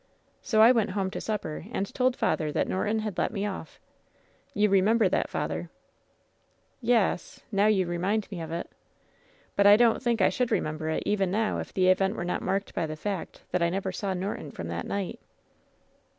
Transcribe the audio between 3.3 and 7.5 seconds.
me off. You remember that, father?" "Y y yes,